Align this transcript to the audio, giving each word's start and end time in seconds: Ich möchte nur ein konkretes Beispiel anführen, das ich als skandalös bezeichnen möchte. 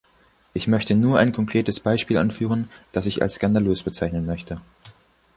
Ich 0.55 0.65
möchte 0.65 0.95
nur 0.95 1.19
ein 1.19 1.31
konkretes 1.31 1.79
Beispiel 1.79 2.17
anführen, 2.17 2.71
das 2.91 3.05
ich 3.05 3.21
als 3.21 3.35
skandalös 3.35 3.83
bezeichnen 3.83 4.25
möchte. 4.25 4.59